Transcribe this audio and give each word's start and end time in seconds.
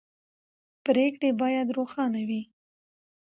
پرېکړې 0.85 1.29
باید 1.41 1.67
روښانه 1.77 2.21
وي 2.29 2.41